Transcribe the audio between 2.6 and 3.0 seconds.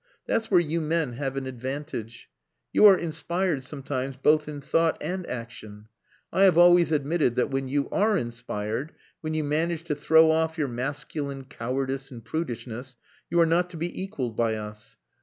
You are